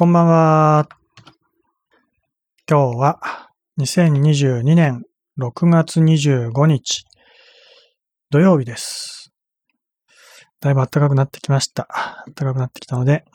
[0.00, 0.88] こんばんは。
[2.66, 3.20] 今日は
[3.78, 5.02] 2022年
[5.38, 7.04] 6月25日
[8.30, 9.30] 土曜日です。
[10.58, 11.86] だいぶ暖かくなってきました。
[12.34, 13.26] 暖かくなってきたので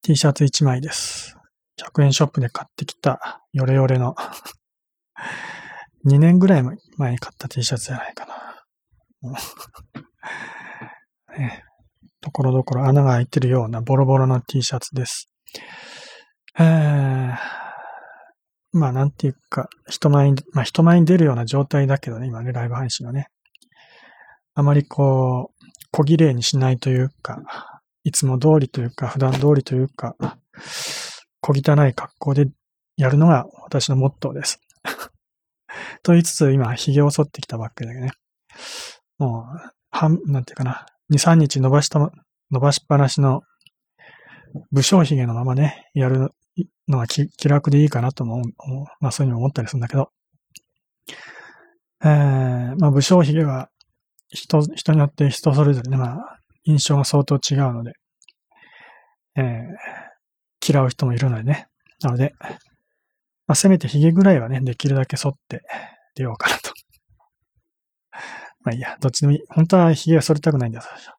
[0.00, 1.36] T シャツ1枚です。
[1.76, 4.14] 100円ショップで買ってきたヨレヨレの
[6.06, 9.36] 2年ぐらい前に買った T シャツじゃないかな。
[11.36, 11.69] ね
[12.20, 15.30] ところどころ穴が開いてるようなボロボロの T シャツです。
[16.58, 17.34] えー、
[18.72, 23.28] まあなんていうか、人前に、まあ人前に出るような状態だけどね、今ね、ライブ配信はね。
[24.54, 27.42] あまりこう、小綺麗にしないというか、
[28.04, 30.16] いつも通りというか、普段通りというか、
[31.40, 32.48] 小汚い格好で
[32.96, 34.60] やるのが私のモットーです。
[36.02, 38.12] と言いつつ、今、髭を剃ってきたばっかりだけどね。
[39.18, 42.12] もう、半、なんていうかな、2、3日伸ばした、
[42.50, 43.42] 伸ばしっぱなしの
[44.72, 46.30] 武将髭のままね、やる
[46.88, 50.10] のが気気楽でいいかなとも思う、まあそういうふうに思ったりするんだけど、
[52.02, 53.68] えー、まあ武将髭は
[54.28, 57.92] 人、人によって人それぞれね、まあ印象が相当違うので、
[59.36, 61.68] えー、嫌う人もいるのでね。
[62.02, 62.34] なので、
[63.46, 65.62] まあせめて髭ぐらいはね、できるだけ剃って
[66.14, 66.69] 出ようかなと。
[68.62, 69.42] まあいいや、どっちでもいい。
[69.48, 71.10] 本当は髭は剃りたくないんだよ、最初。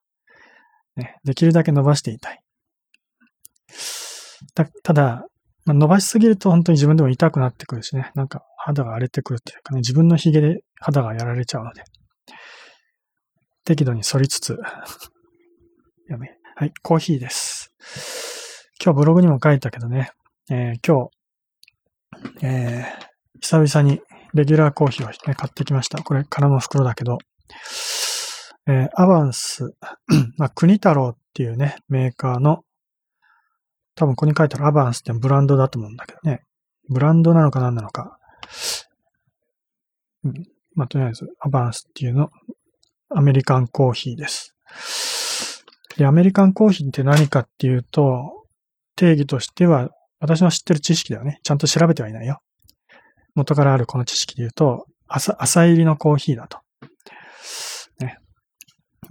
[0.95, 2.41] ね、できるだけ伸ばしていたい。
[4.53, 5.25] たただ、
[5.65, 11.83] まあ、伸ばしすぎると本当に自分でも痛くなってくるしね、なんか肌が荒れてくるっていうかね、自分の髭で肌がやられちゃうので、
[13.63, 14.57] 適度に反りつつ、
[16.09, 16.37] やめ。
[16.55, 17.71] はい、コーヒーです。
[18.83, 20.11] 今日ブログにも書いたけどね、
[20.49, 21.09] えー今
[22.41, 24.01] 日、えー久々に
[24.35, 26.03] レギュラーコーヒーを、ね、買ってきました。
[26.03, 27.17] これ空の袋だけど、
[28.67, 29.73] えーアバンス、
[30.37, 32.63] まあ、国太郎っていうね、メーカーの、
[33.95, 36.43] 多分ここに書いてあるアバンスってブランドだと思うんだけどね。
[36.89, 38.17] ブランドなのか何なのか。
[40.23, 40.33] うん、
[40.75, 42.29] まあ、とりあえず、アバンスっていうの、
[43.09, 44.55] アメリカンコーヒーです。
[45.97, 48.45] で、アメリカンコーヒーって何かっていうと、
[48.95, 49.89] 定義としては、
[50.19, 52.39] 私の知ってる知識ではね、ちゃんと調べてはいないよ。
[53.35, 56.59] 元からあるこの知識で言うと、朝、朝入りのコーヒーだと。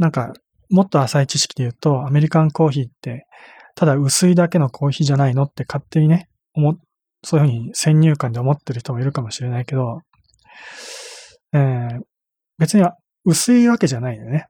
[0.00, 0.32] なんか、
[0.70, 3.26] もっと浅い知識で言うと、アメリカンコーヒーって、
[3.74, 6.78] ただ薄いだけのコーヒーじゃないのって勝手にね、思、
[7.22, 10.00] そういうふうに先入観で思ってる人もいるかもしれないけど、
[11.52, 12.00] えー、
[12.56, 12.84] 別に
[13.26, 14.46] 薄いわけじゃないよね。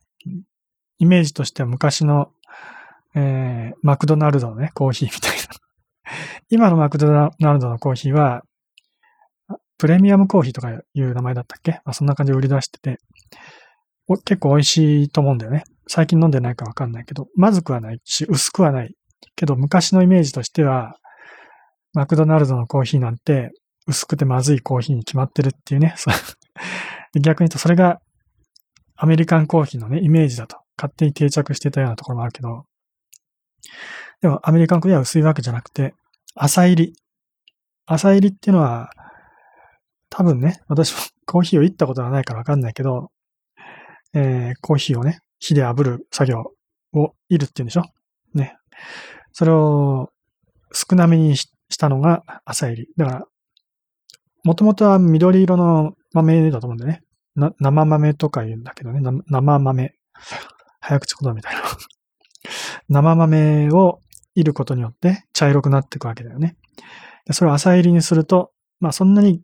[0.98, 2.30] イメージとしては昔の、
[3.16, 5.36] えー、マクドナルドのね、コーヒーみたいな。
[6.48, 8.44] 今のマクドナルドのコーヒーは、
[9.78, 11.80] プレミアムコーヒーとかいう名前だったっけ？
[11.84, 12.98] まあ、そんな感じで売り出してて、
[14.18, 15.64] 結構美味しいと思うんだよね。
[15.86, 18.94] 最近飲んでないかわかんないけど、まずくはないし、薄くはない。
[19.36, 20.96] けど、昔のイメージとしては、
[21.92, 23.50] マクドナルドのコーヒーなんて、
[23.86, 25.94] 薄くてまずいコーヒーに決まってるっていうね。
[27.20, 28.00] 逆に言うと、それが
[28.96, 32.66] アメリカンコーヒーのね、イメージだと、勝手に定着してたようなところもあるけど、
[34.20, 35.94] でもアメリカンコーヒーは薄いわけじゃなくて、
[36.34, 36.92] 浅入り。
[37.86, 38.90] 浅入りっていうのは、
[40.10, 43.10] 多分ね、私もコーヒーをいったことがないからわかんないけど、
[44.14, 46.44] えー、コーヒーをね、火で炙る作業
[46.92, 47.82] をいるっていうんでしょ？
[48.34, 48.56] ね。
[49.32, 50.10] それを
[50.72, 52.88] 少なめにしたのが浅入り。
[52.96, 53.24] だから、
[54.44, 57.02] もともとは緑色の豆だと思うんだよね。
[57.36, 59.00] な生豆とか言うんだけどね。
[59.28, 59.94] 生豆。
[60.80, 61.62] 早口言葉みたいな。
[62.88, 64.00] 生豆を
[64.34, 66.56] いることによって茶色くなっていくわけだよね。
[67.26, 69.42] でそれを浅入りにすると、まあそんなに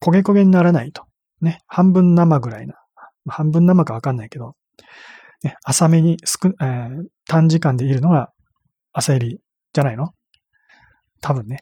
[0.00, 1.04] 焦げ焦げにならないと。
[1.40, 1.60] ね。
[1.66, 2.74] 半分生ぐらいな。
[3.28, 4.54] 半分生かわかんないけど、
[5.42, 8.32] ね、浅めに少、えー短時間でいるのが
[8.92, 9.40] 浅入り
[9.74, 10.12] じゃないの？
[11.20, 11.58] 多分ね。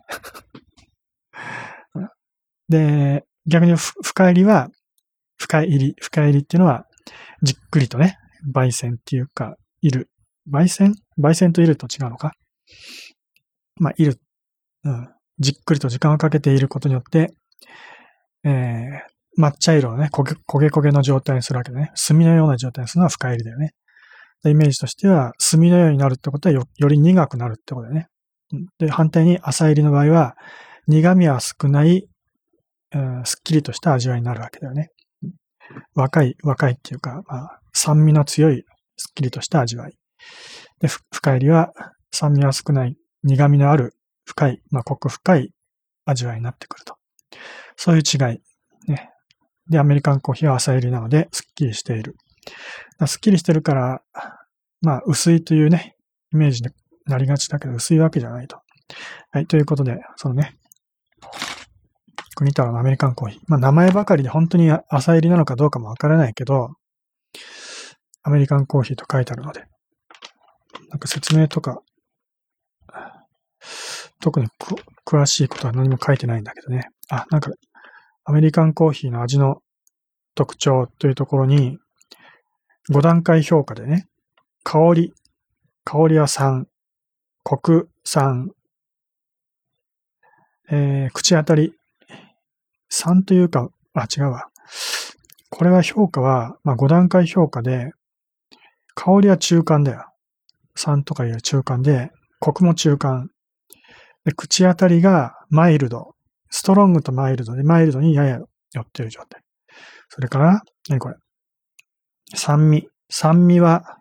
[2.68, 4.68] で、逆に深入りは、
[5.38, 6.86] 深入り、深入りっていうのは、
[7.42, 8.16] じっくりとね、
[8.54, 10.08] 焙煎っていうか、いる。
[10.50, 10.94] 焙煎？
[11.18, 12.32] 焙煎といると違うのか？
[13.76, 14.20] まあ、いる。
[14.84, 15.08] うん。
[15.38, 17.34] じっくりと時間をかけていることによって、
[18.44, 19.00] えー、
[19.38, 21.92] 抹茶色をね、焦げ焦げ焦げの状態にするわけだね。
[21.94, 23.72] 炭のような状態にするのは深入りだよね。
[24.44, 28.08] イメージとしては、炭のようになるってことはよより苦くなるってことだよね。
[28.78, 30.36] で、反対に浅入りの場合は、
[30.86, 32.06] 苦味は少ない、
[32.94, 34.90] うん、すっきりとした味わいになるわけだよね。
[35.94, 38.64] 若い、若いっていうか、まあ、酸味の強い、
[38.96, 39.98] すっきりとした味わい。
[40.80, 41.72] で、深入りは、
[42.12, 43.94] 酸味は少ない、苦味のある、
[44.24, 45.52] 深い、まあ、コク深い
[46.04, 46.96] 味わいになってくると。
[47.76, 48.40] そういう違い。
[49.68, 52.16] で、アメリカンコーヒーは浅入りなので、すっきりしている。
[53.06, 54.02] すっきりしてるから、
[54.80, 55.96] まあ、薄いというね、
[56.32, 56.70] イメージに
[57.06, 58.58] なりがちだけど、薄いわけじゃないと。
[59.32, 60.56] はい、ということで、そのね、
[62.36, 63.40] 国太郎のアメリカンコーヒー。
[63.48, 66.74] まあ名前ばかりで本当に朝入りなのかどうかもわからないけど、
[68.22, 69.64] アメリカンコーヒーと書いてあるので、
[70.90, 71.80] なんか説明とか、
[74.20, 74.48] 特に
[75.06, 76.88] 詳しいことは何も書いてないんだけどね。
[77.08, 77.50] あ、なんか、
[78.28, 79.62] アメリカンコーヒーの味の
[80.34, 81.78] 特徴というところに、
[82.90, 84.08] 5段階評価でね、
[84.64, 85.14] 香り、
[85.84, 86.64] 香りは3、
[87.44, 88.48] コク3、
[90.72, 91.74] えー、口当たり
[92.90, 94.48] 3というか、あ、違うわ。
[95.50, 97.92] これは評価は、まあ、5段階評価で、
[98.96, 100.04] 香りは中間だよ。
[100.76, 103.30] 3とかいう中間で、コクも中間。
[104.24, 106.15] で、口当たりがマイルド。
[106.50, 108.40] ストロングとマイルドで、マイルドにやや
[108.72, 109.42] 寄ってる状態。
[110.08, 111.16] それから、何これ。
[112.34, 112.88] 酸味。
[113.10, 113.98] 酸味は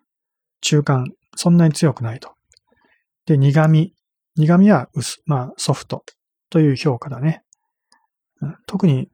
[0.61, 1.05] 中間。
[1.35, 2.31] そんなに強くないと。
[3.25, 3.93] で、苦味。
[4.35, 6.03] 苦味は薄、まあ、ソフト
[6.49, 7.41] という評価だね。
[8.67, 9.09] 特に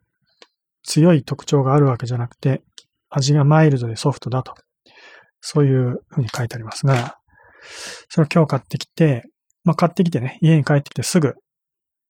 [0.83, 2.63] 強い特徴があるわけじゃなくて、
[3.09, 4.53] 味がマイルドでソフトだと。
[5.41, 7.17] そういうふうに書いてありますが、
[8.09, 9.23] それを今日買ってきて、
[9.63, 11.35] まあ、買ってきてね、家に帰ってきてすぐ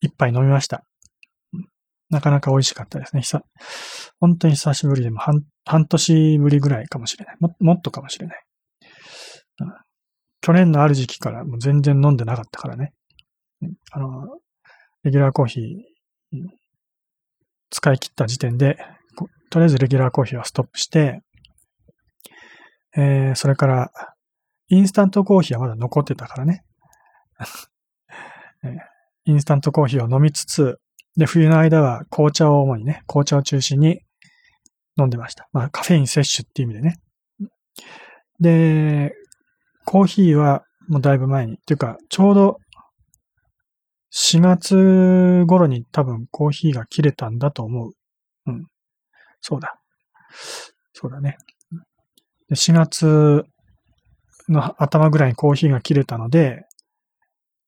[0.01, 0.83] 一杯飲みました。
[2.11, 3.23] なかなか美味しかったですね。
[4.19, 7.55] 本当に久しぶりでも半半年ぶりぐらいかもしれないも。
[7.59, 8.43] もっとかもしれない、
[10.41, 12.93] 去年のある時期からもう全然飲んでなかったからね。
[13.91, 14.39] あの、
[15.03, 16.37] レギュラーコーヒー、
[17.69, 18.77] 使い切った時点で、
[19.49, 21.21] とりあえずレギュラーコーヒーはストップして、
[22.97, 23.91] えー、それから、
[24.67, 26.65] インスタントコーヒーはまだ残ってたからね。
[29.25, 30.80] インスタントコーヒーを飲みつつ、
[31.17, 34.01] で、冬の間は紅茶を主にね、紅茶を中心に
[34.97, 35.47] 飲んでました。
[35.51, 36.95] まあ、カフェイン摂取っていう意味でね。
[38.39, 39.13] で、
[39.85, 42.57] コーヒーはもうだいぶ前に、っていうか、ちょうど
[44.13, 47.91] 4月頃に多分コーヒーが切れたんだと思う。
[48.47, 48.65] うん。
[49.39, 49.79] そうだ。
[50.93, 51.37] そうだね。
[52.49, 53.45] で4月
[54.49, 56.65] の頭ぐらいにコーヒーが切れたので、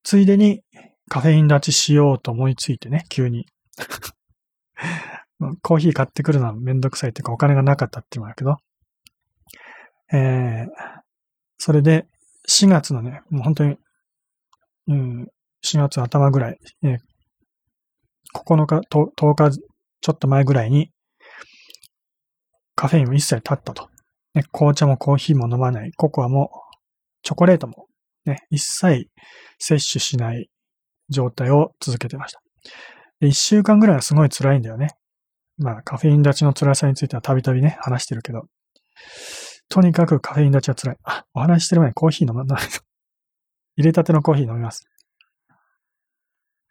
[0.04, 0.62] ついでに
[1.10, 3.46] カフェイン立ちしようと思いついてね、急に。
[5.62, 8.58] コーヒー買ってくるのはめんどくさいっていうかお金がなかったっていうのだけど、
[10.14, 10.68] えー、
[11.58, 12.08] それで
[12.50, 13.78] 4月のね、もう本当に、
[14.88, 15.28] うん、
[15.66, 16.98] 4月頭ぐらい、えー、
[18.34, 19.58] 9日、10日
[20.02, 20.92] ちょっと前ぐらいに、
[22.76, 23.90] カフェインを一切立ったと。
[24.34, 26.52] ね、紅茶もコーヒーも飲まない、ココアも、
[27.22, 27.88] チョコレートも、
[28.26, 29.10] ね、一切
[29.60, 30.50] 摂取しない
[31.10, 32.42] 状態を続けてました。
[33.20, 34.90] 一週間ぐらいはすごい辛いんだよね。
[35.58, 38.48] まあ、カフェイン立ちの辛さについてはたびたびね、話してるけど。
[39.70, 40.98] とにかくカフェイン立ちは辛い。
[41.04, 42.82] あ、お話してる前にコーヒー飲まないと。
[43.78, 44.88] 入れたてのコーヒー飲みます。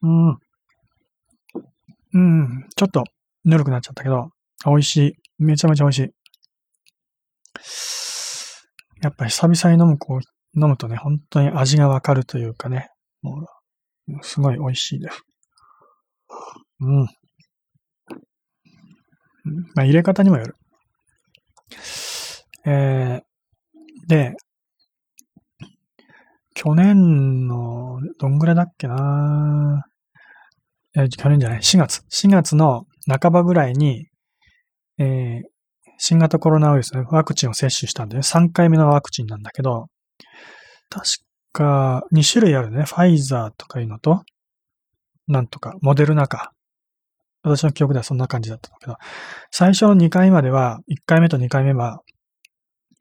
[0.03, 0.39] うん。
[2.15, 2.69] うん。
[2.77, 3.05] ちょっと
[3.45, 4.31] ぬるくなっちゃったけど、
[4.65, 5.15] 美味しい。
[5.39, 6.13] めちゃめちゃ美味しい。
[9.03, 10.21] やっぱり久々に飲むこう、
[10.61, 12.91] 飲むとね、本当に味がわかるというかね、
[13.23, 13.47] もう、
[14.23, 15.23] すごい美味しいです。
[16.81, 17.07] うん。
[19.75, 20.57] まあ、入れ方にもよる。
[22.65, 24.35] えー、で、
[26.55, 29.85] 去年の、どんぐらいだっけな？
[30.95, 32.05] え、去年じゃない、4月。
[32.11, 34.07] 4月の半ばぐらいに、
[34.99, 35.43] えー、
[35.99, 39.87] 新型コロナウイルスのワクチンを接種したんで、ね、3回目のワクチンなんだけど、
[40.91, 41.07] 確
[41.53, 42.85] か2種類あるね。
[42.85, 44.23] ファイザーとかいうのと、
[45.29, 46.53] なんとか、モデルナか。
[47.43, 48.97] 私の記憶ではそんな感じだったんだけど、
[49.51, 52.01] 最初の2回までは、1回目と2回目は、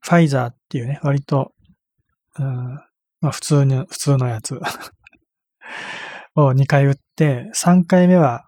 [0.02, 1.54] ファイザーっていうね、割と、
[2.40, 2.76] うん、
[3.22, 4.60] まあ普通に、普通のやつ
[6.36, 8.46] を2回打って、3回目は、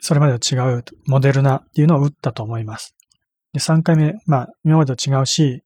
[0.00, 2.96] それまでと違うモデルナっていうのを打ったと思います。
[3.52, 5.62] で、3回目、まあ、今までと違うし、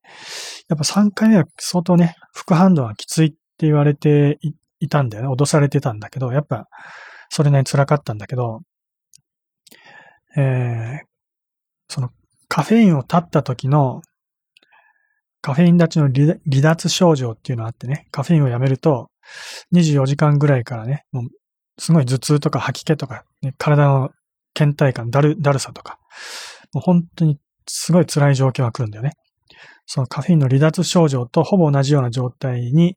[0.69, 3.37] やっぱ3回目は相当ね、副反応がきついって
[3.67, 4.38] 言われて
[4.81, 5.29] いたんだよね。
[5.29, 6.69] 脅されてたんだけど、やっぱ、
[7.29, 8.61] それなりに辛かったんだけど、
[10.37, 11.07] えー、
[11.88, 12.11] その
[12.49, 14.03] カフェインを断った時の
[15.41, 19.11] カフェイン立ちの離脱症状っていうのがあってね、カフェインをやめると、
[19.75, 21.25] 24時間ぐらいからね、もう
[21.79, 24.11] すごい頭痛とか吐き気とか、ね、体の
[24.55, 25.99] 倦怠感、だる、だるさとか、
[26.73, 29.12] もう本当にすごい辛い状況が来るんだよね。
[29.87, 32.97] そのカフェインの離脱症状とほぼ同じような状態に、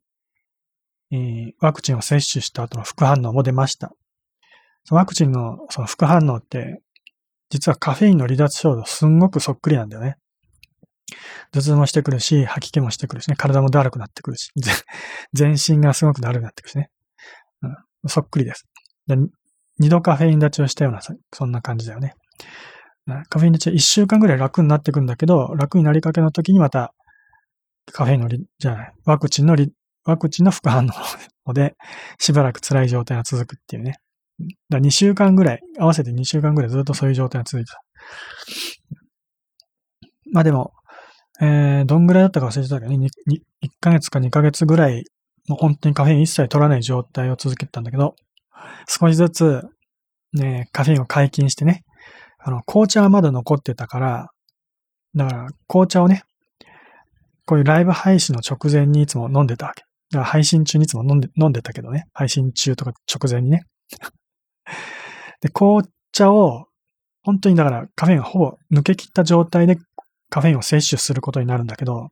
[1.12, 3.91] えー、ワクチンを接種した後の副反応も出ました。
[4.83, 6.81] そのワクチンのその副反応って、
[7.50, 10.15] 実はカフェインの離脱症状すんごくそっくりなんだよね。
[11.51, 14.51] 頭痛もしてくるし、吐き気もしてくるしね、体もだるくなってくるし、
[15.33, 16.89] 全身がすごくだるくなってくるしね。
[17.62, 17.75] うん
[18.09, 18.65] そっくりです。
[19.07, 19.17] で
[19.79, 21.01] 二度カフェイン立ちをしたような、
[21.33, 22.13] そんな感じだよね。
[23.29, 26.93] カフェイン立ちは一週間ぐらい楽になってくんだけど、楽になりかけの時にまた、
[27.91, 29.71] カフェインのリ、じゃない、ワクチンのリ、
[30.03, 30.87] ワクチンの副反
[31.45, 31.75] 応で、
[32.19, 33.95] しばらく辛い状態が続くっていうね。
[34.69, 37.81] だ2週間ぐらい、合わせて2週間ぐらいずっとそういう状態が続いてた。
[40.31, 40.73] まあでも、
[41.39, 45.05] えー、どんぐらいだったか忘れてたけどね、1ヶ月か2ヶ月ぐらい、
[45.47, 48.15] もう本当にカフェイン一切取らない状態を続けてたんだけど、
[48.87, 49.63] 少しずつ、
[50.33, 51.83] ね、カフェインを解禁してね、
[52.48, 54.30] あの、紅茶はまだ残ってたから、
[55.13, 56.24] だから、紅茶をね、
[57.46, 59.84] こういうライブ配信の直前にいつも飲んでたわけ。
[60.12, 62.06] だから配信中にいつも飲んで、飲んでたけどね。
[62.13, 63.66] 配信中とか直前にね。
[65.42, 66.68] で、紅茶を、
[67.24, 69.75] 本当にだからカフェインがほぼ抜け切った状態で
[70.30, 72.12] カフェインを摂取することになるんだけど、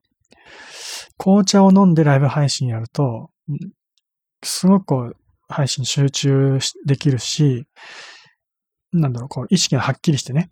[1.17, 3.29] 紅茶を飲んでライブ配信やると、
[4.43, 5.15] すごくこう、
[5.47, 7.67] 配信集中できるし、
[8.99, 10.51] なんだろう、こう、意識がはっきりしてね。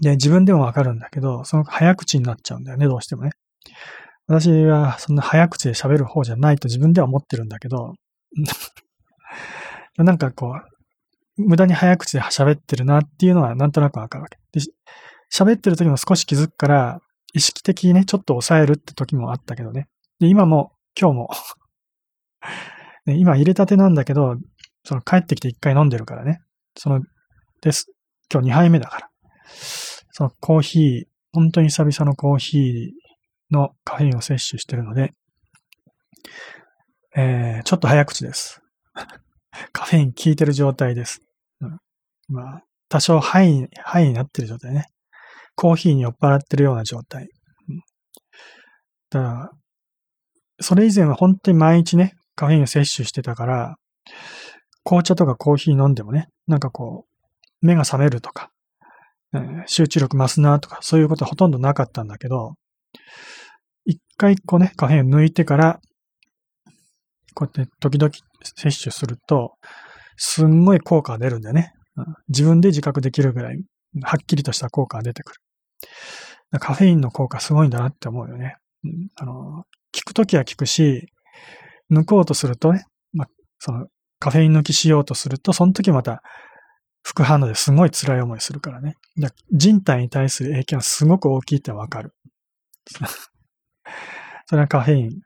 [0.00, 3.30] で、自分でもわかるんだけど、その早口になっちゃうんだよね、どうしてもね。
[4.26, 7.94] 私はそんな早口で喋る方じゃないと自分では思ってるんだけど、
[9.98, 10.54] なんかこ
[11.36, 14.38] う、無駄に早口で喋ってるなっていうのはなんとなくわかるわけ。
[14.52, 14.64] で、
[15.32, 17.00] 喋ってる時も少し気づくから、
[17.32, 19.88] 意識的にね、ちょっと抑えるって時もあったけどね。
[20.18, 21.30] で、今も、今日も
[23.06, 24.36] ね、今入れたてなんだけど、
[24.84, 26.40] その帰ってきて一回飲んでるからね。
[26.76, 27.00] その、
[27.62, 27.92] です。
[28.32, 29.10] 今日2杯目だから。
[30.12, 35.12] そのコーヒー、本当に久々のコーヒーのカフェインを摂取してるので、
[37.14, 38.62] えー、ちょっと早口です。
[39.72, 41.20] カフェイン効いてる状態です。
[41.60, 41.78] うん、
[42.28, 44.86] まあ、多少ハイ、ハイになってる状態ね。
[45.54, 47.28] コーヒーに酔っ払ってるような状態。
[47.68, 47.82] うん、
[49.10, 49.50] だから、
[50.60, 53.76] それ以前は本当に毎日ね、カフェインを摂取してたから、
[54.82, 57.10] 紅茶とかコーヒー飲んでもね、なんかこう、
[57.60, 58.50] 目が覚めるとか、
[59.66, 62.54] 集中力増すなとか、そういうことはほとんどなかったんだけど、
[63.84, 65.80] 一回こうね、カフェイン抜いてから、
[67.34, 68.12] こうやって時々
[68.42, 69.54] 摂取すると、
[70.16, 71.72] すんごい効果が出るんだよね。
[72.28, 73.62] 自分で自覚できるぐらい、
[74.02, 75.40] はっきりとした効果が出てくる。
[76.58, 78.56] カフェインの効果すごいんだなって思うよね。
[79.16, 79.64] あの、
[79.94, 81.06] 聞くときは聞くし、
[81.90, 83.26] 抜こうとするとね、ま
[83.58, 83.86] その
[84.18, 86.22] カフェイン抜きしようとすると、その時また
[87.02, 88.96] 副反応ですごい辛い思いするからね。
[89.50, 92.14] 人体に対する影響はすごく大きいってわかる。
[94.46, 95.22] それはカフェイン、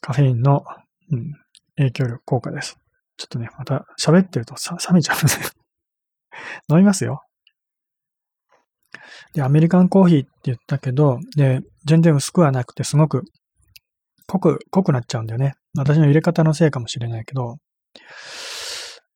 [0.00, 0.64] カフェインの、
[1.10, 1.32] うん、
[1.76, 2.78] 影響力、効果です。
[3.16, 5.32] ちょっとね、また喋ってるとさ冷めちゃうね。
[6.70, 7.22] 飲みますよ。
[9.34, 13.24] で、アメリカンコーヒーって言ったけど、で、全然薄くはなくて、すごく
[14.30, 15.54] 濃く、濃くなっちゃうんだよね。
[15.76, 17.56] 私の入れ方のせいかもしれないけど、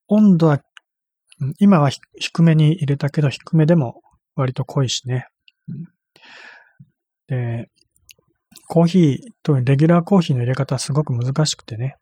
[0.08, 0.60] 温度は、
[1.58, 4.02] 今は低めに入れたけど、低めでも
[4.36, 5.26] 割と濃いしね。
[7.28, 7.68] で、
[8.68, 11.96] コーヒー、特にレギュラーコーヒーの入れ方はすごく難しくてね。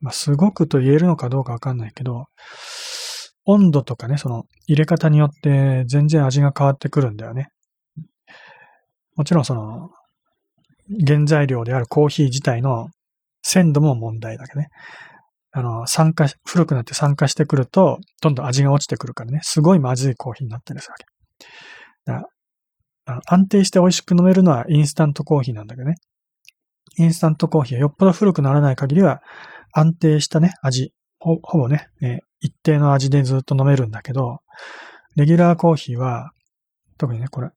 [0.00, 2.26] まあ、すごくと言えるのかどうかわかんないけど、
[3.44, 7.48] 温度とかね、その入れ方によって全然味が変わってくるんだよね。
[9.14, 9.90] もちろんその、
[11.06, 12.88] 原材料であるコーヒー自体の
[13.42, 14.68] 鮮度も問題だけどね。
[15.56, 21.06] あの、酸化、古くなって酸化してくると、どんどん味が落ちてくるからね、すごいまずいコーヒーになったりするわけ。
[22.04, 22.28] だ
[23.06, 25.94] あの安定して美味しく飲めるのはインスタントコーヒーなんだけどね。
[26.98, 29.22] インスタントコーヒーはよっぽど古くならない限りは
[29.72, 34.40] 安定したね、味、ほほぼね、えー、一定の味でずっと飲めるんだけど、
[35.14, 36.32] レギュラーコーヒーは、
[36.98, 37.48] 特にね、これ、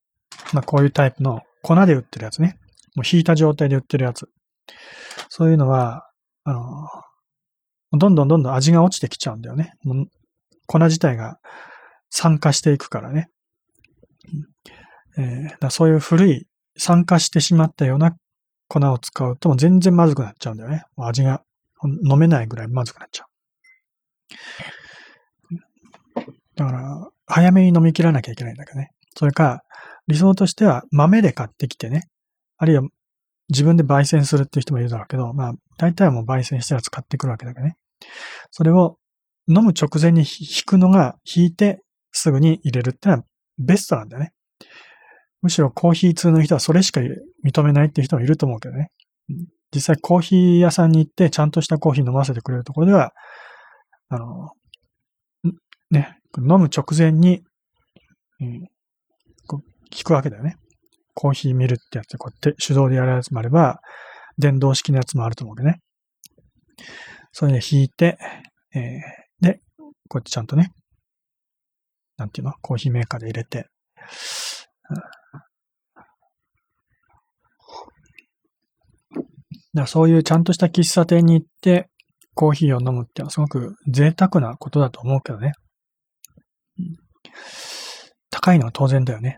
[0.53, 2.55] まあこういうタイプの粉で売ってるやつね。
[2.95, 4.29] もう引いた状態で売ってるやつ。
[5.27, 6.09] そういうのは、
[6.45, 6.87] あの、
[7.91, 9.73] どんどんどんどん味が落ちてきちゃうんだよね。
[10.67, 11.39] 粉自体が
[12.09, 13.29] 酸化していくからね。
[15.17, 18.15] えー、だそういう古い酸化してしまったような
[18.67, 20.83] 粉を使うと全然まずくなっちゃうんだよね。
[20.97, 21.41] 味が
[21.83, 23.29] 飲めないぐらいまずくなっちゃう。
[26.55, 28.91] だから、早めに飲み切らなきゃいけないんだけどね。
[29.15, 29.63] それか、
[30.07, 32.03] 理想としては豆で買ってきてね。
[32.57, 32.83] あるいは
[33.49, 37.77] 自分で焙煎するっていう人もいるだろうけど、まあ、大体はもう焙煎したやつ買ってくるわけだからね。
[38.51, 38.97] それを
[39.47, 43.23] 飲む直前に引くのが引いてすぐに入れるってのは
[43.57, 44.31] ベストなんだよね。
[45.41, 47.01] むしろコーヒー通の人はそれしか
[47.45, 48.91] 認めないっていう人もいると思うけどね。
[49.73, 53.13] 実際コーヒー屋さんに行ってちゃんとしたコーヒー飲ませてくれるところでは、
[54.09, 54.49] あの、
[55.91, 57.41] ね、飲む直前に、
[58.39, 58.67] うん、
[59.91, 60.55] 聞くわけだよね。
[61.13, 63.79] コーヒーミルってやつで、こうやって手動でやるやつもあれば、
[64.37, 65.79] 電動式のやつもあると思うけどね。
[67.31, 68.17] それで引いて、
[68.73, 69.61] えー、で、
[70.07, 70.73] こってちゃんとね、
[72.17, 73.67] なんていうのコーヒーメーカーで入れて、
[79.73, 81.89] だそういうちゃんとした喫茶店に行って
[82.33, 85.53] コーヒーを飲むってのはすごく贅沢なことだと思うけどね。
[88.31, 89.37] 高いのは当然だよね。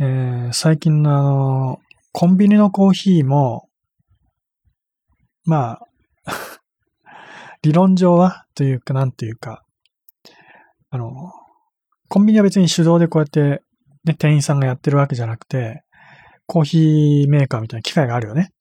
[0.00, 1.78] えー、最近のあの、
[2.12, 3.68] コンビニのコーヒーも、
[5.50, 5.88] まあ、
[7.62, 9.64] 理論上はというか、なんていうか、
[10.90, 11.32] あの、
[12.08, 13.64] コンビニは別に手動でこうやって、
[14.04, 15.82] ね、店員さんがやってるわけじゃなくて、
[16.46, 18.52] コーヒーメーカーみたいな機械があるよね。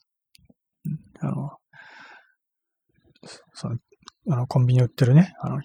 [1.20, 1.52] あの、
[3.54, 3.78] その、
[4.32, 5.62] あの、コンビニ売ってるね、あの、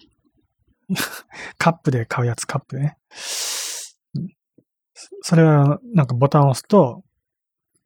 [1.57, 2.97] カップで買うやつ、カップでね。
[5.23, 7.03] それは、なんかボタンを押すと、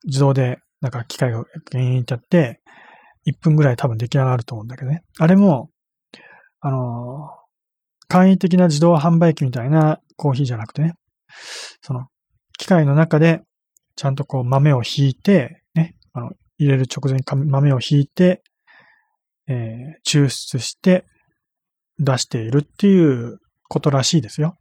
[0.03, 2.62] 自動で、なんか機械が原因ってやって、
[3.27, 5.03] 1分ぐらい多分出来上がると思うんだけどね。
[5.17, 5.69] あれも、
[6.61, 7.29] あの、
[8.07, 10.93] 簡易的な自動販売機みたいなコーヒーじゃなくてね、
[11.81, 12.07] その、
[12.57, 13.41] 機械の中で、
[13.95, 18.41] ちゃんとこう豆をひいて、ね、あの、入れる直前に豆をひいて、
[19.47, 21.05] えー、抽出して
[21.97, 24.57] 出しているっていうことらしいですよ。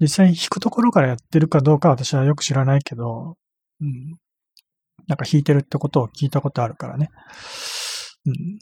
[0.00, 3.36] 実際に弾くところからやってるかどうか私はよく知らないけど、
[3.80, 4.16] うん。
[5.08, 7.10] なんか弾いてるってことを聞いたことあるからね。
[8.26, 8.58] うん。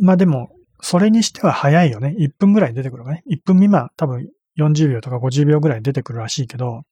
[0.00, 0.50] まあでも、
[0.80, 2.14] それにしては早いよね。
[2.18, 3.22] 1分ぐらい出てくるかね。
[3.30, 4.28] 1分未満、多分
[4.58, 6.82] 40秒とか50秒ぐらい出てくるらしいけど、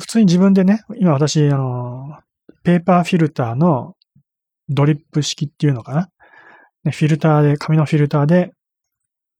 [0.00, 2.18] 普通に自分でね、今私、あの、
[2.64, 3.94] ペーパーフィルターの
[4.68, 6.08] ドリップ式っていうのかな。
[6.84, 8.50] ね、フィルターで、紙のフィルターで、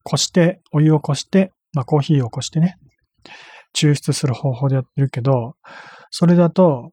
[0.03, 2.77] こして、お湯をこして、まあコーヒーをこしてね、
[3.75, 5.55] 抽出する方法でやってるけど、
[6.09, 6.91] それだと、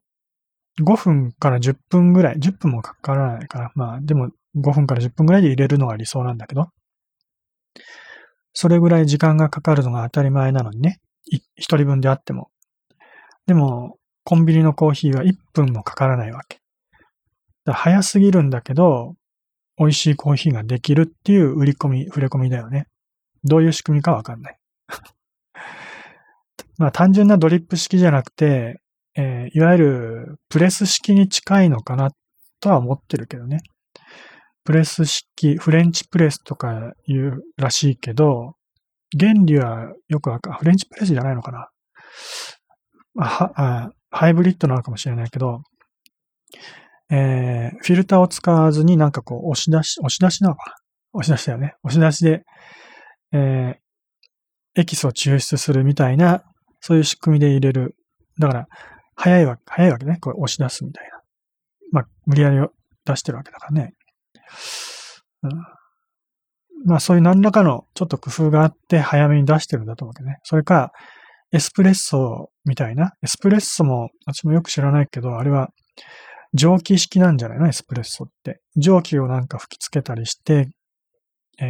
[0.81, 6.69] 5分から10分ぐらい、10分もかからないから、まあでも5分から10分ぐらいで入れるのが理想なんだけど、
[8.53, 10.99] それぐらい時間がかかるのが当たり前なのにね、
[11.55, 12.49] 一人分であっても。
[13.45, 16.59] でも、コンビニのコーヒーは1分もかからないわけ。
[17.65, 19.15] だ早すぎるんだけど、
[19.77, 22.87] 美味しいコーヒーができるっていう売り込み、触れ込みだよね。
[23.43, 24.57] どういう仕組みかわかんない。
[26.77, 28.79] まあ単純なドリップ式じゃなくて、
[29.15, 32.11] えー、いわゆるプレス式に近いのかな
[32.59, 33.59] とは思ってるけどね。
[34.63, 38.55] プレス式、フレンチプレスとか言うらしいけど、
[39.19, 41.69] 原理はよくわか、フレンチプレスじゃないのかな。
[43.19, 45.61] ああハイブリッドなのかもしれないけど、
[47.11, 50.75] えー、フィルターを使わずになんかこう押し出し、押し出しなのかな
[51.13, 51.75] 押し出しだよね。
[51.83, 52.43] 押し出しで、
[53.33, 56.43] えー、エキスを抽出するみたいな、
[56.79, 57.95] そういう仕組みで入れる。
[58.39, 58.67] だから、
[59.15, 60.17] 早いわけ、早いわけね。
[60.19, 61.21] こう押し出すみたいな。
[61.91, 62.57] まあ、無理やり
[63.05, 63.93] 出してるわけだからね。
[65.43, 65.51] うん、
[66.85, 70.39] まあそういう何らかのちょっと工夫があって早めに出してるんだと思うけどね。
[70.43, 70.91] それか、
[71.51, 73.11] エスプレッソみたいな？
[73.21, 75.69] エスプレッソも、私もよく知らないけど、あれは
[76.53, 77.67] 蒸気式なんじゃないの？
[77.67, 78.61] エスプレッソって。
[78.75, 80.69] 蒸気をなんか吹きつけたりして、
[81.59, 81.65] え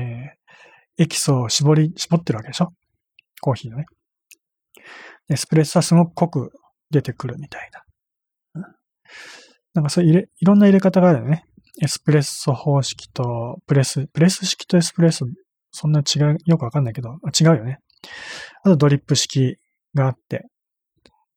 [1.00, 2.70] ー、エキスを絞り、絞ってるわけでしょ？
[3.42, 3.86] コーヒーのね。
[5.30, 6.52] エスプレッソはすごく濃く
[6.94, 7.84] 出てくるみたいな。
[9.74, 11.46] なんかそういう、いろんな入れ方があるよね。
[11.82, 15.26] エスプレッソ方式とプレス、プレス式とエスプレッソ、
[15.72, 17.80] そんな違う、よくわかんないけど、違うよね。
[18.64, 19.58] あとドリップ式
[19.96, 20.46] があって、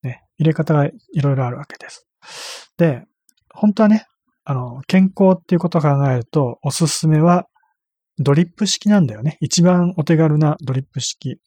[0.02, 2.06] ね、入れ方がいろいろあるわけです。
[2.76, 3.02] で、
[3.54, 4.04] 本当はね、
[4.44, 7.46] あの、健康っていうことを考えると、おすすめは
[8.18, 9.38] ドリップ式なんだよね。
[9.40, 11.40] 一番お手軽なドリップ式。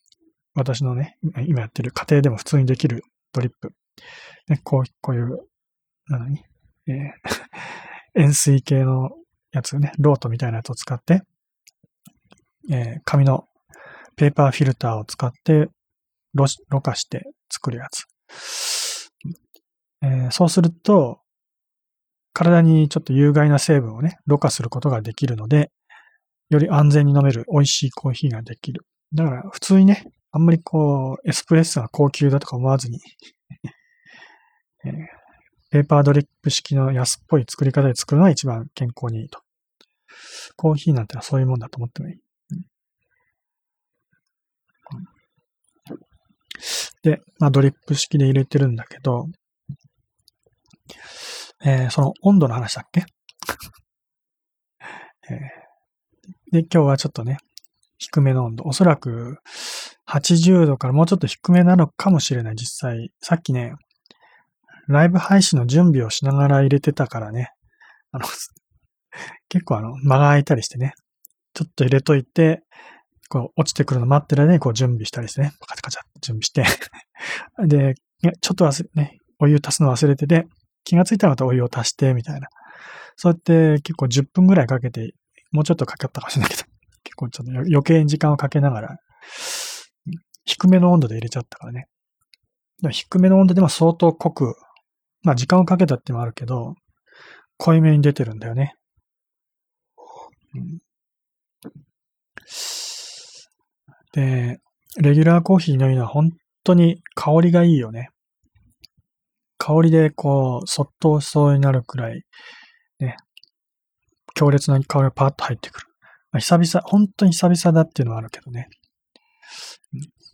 [0.54, 3.72] 私のね、今やってる家庭でも普通にできるドリップ。
[4.48, 5.38] ね、こうこういう、
[6.08, 6.44] 何？
[6.86, 7.12] えー、
[8.20, 9.10] 円錐形の
[9.52, 11.22] やつね、ロートみたいなやつを使って、
[12.70, 13.48] えー、紙の
[14.16, 15.68] ペーパーフィルターを使って
[16.34, 18.06] ろ、ろ過して作るやつ。
[20.02, 21.20] えー、そうすると、
[22.32, 25.70] 体にちょっと有害な成分をね、ろ過することができるので、
[26.48, 28.84] より安全に飲める美味しいコーヒーができる。
[29.12, 33.00] だから普通にね、あんまりこう、エスプレッソが高級だとか思わずに
[34.84, 34.92] えー、
[35.70, 39.40] ペーパードリップ式の安っぽい作り方で作るのが一番健康にいいと。
[40.56, 42.18] コーヒーなんてはそういうもんだと思ってもいい。
[47.02, 49.26] で、まあ、ドリップ式で入れてるんだけど、
[51.64, 53.04] えー、その温度の話だっけ？
[55.30, 57.38] えー、で、今日はちょっとね、
[57.96, 58.64] 低めの温度。
[58.64, 59.38] おそらく
[60.06, 63.10] 80度からもうちょっと低めなのかもしれない、実際。
[63.20, 63.74] さっきね、
[64.92, 67.50] ライブ配信の準備をしながら入れてたからね、
[68.12, 68.26] あの、
[69.48, 70.94] 結構あの、間が空いたりしてね、
[71.54, 72.62] ちょっと入れといて、
[73.28, 76.64] こう、落ちてくるの待ってる間にこう準備したりしてね、カチャカチャって準備して。
[77.66, 77.94] で、
[78.40, 80.46] ちょっと忘れ、ね、お湯足すの忘れてて、
[80.84, 82.48] 気がついたらまたお湯を足して、みたいな。
[83.16, 85.14] そうやって結構10分ぐらいかけて、
[85.52, 86.64] もうちょっとかかったかもしれないけど、
[87.04, 88.96] 結構ちょっと余計に時間をかけながら、
[90.44, 91.86] 低めの温度で入れちゃったからね。
[92.90, 94.56] 低めの温度でも相当濃く、
[95.22, 96.74] まあ時間をかけたってもあるけど、
[97.58, 98.74] 濃いめに出てるんだよね。
[104.12, 104.58] で、
[104.98, 106.30] レギュラーコーヒーのいいのは本
[106.64, 108.08] 当に香りがいいよね。
[109.58, 112.22] 香りでこう、そっとしそうになるくらい、
[112.98, 113.16] ね、
[114.34, 115.86] 強烈な香りがパーッと入ってくる。
[116.32, 118.68] まあ、久々、本当に久々だっていうのはあるけどね。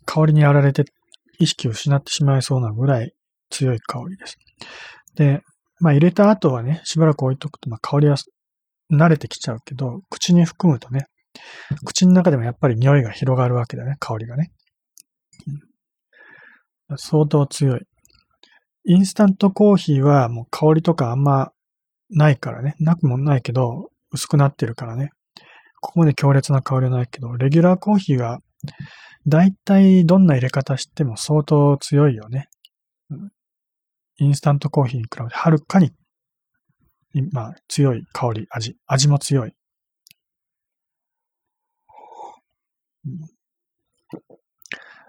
[0.04, 0.84] 香りにやられて
[1.38, 3.12] 意識を失ってしまいそうなぐらい
[3.50, 4.36] 強い香りです。
[5.16, 5.40] で、
[5.80, 8.16] まあ入れた後はね、しばらく置いとくと、まあ香りは
[8.92, 11.06] 慣れてきちゃうけど、口に含むとね、
[11.84, 14.50] 口の中でもやっぱり匂いが広がるわけだね、香りがね。
[16.90, 17.80] うん、相当強い。
[18.88, 21.50] インスタントコーヒーはもう香りとかあんま
[22.10, 25.10] ないからね、なくもないけど、薄くなってるからね。
[25.80, 28.38] ここまで強烈な香りはないけど、レギュラーコーヒーは、
[29.26, 32.48] だいたいどんな入れ方しても相当強いよね。
[34.18, 35.92] インスタントコーヒーに比べてはるかに、
[37.32, 39.52] まあ、強い香り、味、味も強い。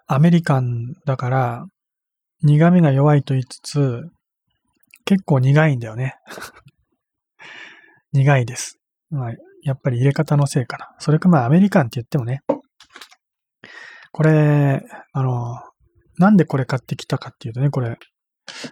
[0.07, 1.65] アメリカンだから、
[2.43, 4.03] 苦味が弱いと言いつつ、
[5.05, 6.15] 結構苦いんだよね。
[8.13, 8.79] 苦いです。
[9.09, 9.31] まあ、
[9.63, 10.95] やっぱり入れ方のせいかな。
[10.99, 12.41] それかまあアメリカンって言ってもね、
[14.11, 14.81] これ、
[15.13, 15.61] あの、
[16.17, 17.97] なんでこれ買ってきたかっていうとね、これ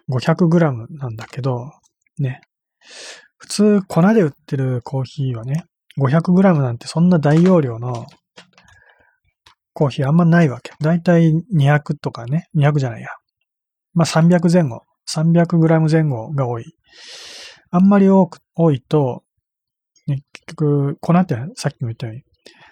[0.09, 1.71] 500g なんだけど、
[2.19, 2.41] ね、
[3.37, 5.65] 普通粉で売ってるコーヒーはね、
[5.99, 8.05] 500g なんてそんな大容量の
[9.73, 10.71] コーヒーあんまないわけ。
[10.79, 13.09] だいたい200とかね、200じゃないや。
[13.93, 16.65] まあ300前後、300g 前後が多い。
[17.71, 19.23] あんまり多く、多いと、
[20.07, 22.23] ね、結局、粉ってさっきも言ったように、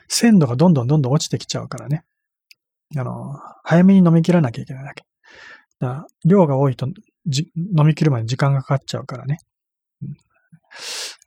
[0.07, 2.03] 鮮度がどんどんどんどん落ちてきちゃうからね。
[2.95, 5.03] あの、早めに飲み切らなきゃいけないだけ。
[5.83, 6.87] だ量が多いと
[7.25, 9.37] じ、飲み切るまで時間がかかっちゃうからね。